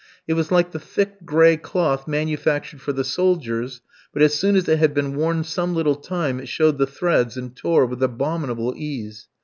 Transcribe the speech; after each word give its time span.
It 0.27 0.33
was 0.33 0.51
like 0.51 0.71
the 0.71 0.79
thick, 0.79 1.23
gray 1.25 1.57
cloth 1.57 2.07
manufactured 2.07 2.81
for 2.81 2.91
the 2.91 3.03
soldiers, 3.03 3.81
but 4.11 4.23
as 4.23 4.33
soon 4.33 4.55
as 4.55 4.67
it 4.67 4.79
had 4.79 4.95
been 4.95 5.15
worn 5.15 5.43
some 5.43 5.75
little 5.75 5.93
time 5.93 6.39
it 6.39 6.47
showed 6.47 6.79
the 6.79 6.87
threads 6.87 7.37
and 7.37 7.55
tore 7.55 7.85
with 7.85 8.01
abominable 8.01 8.73
ease. 8.75 9.27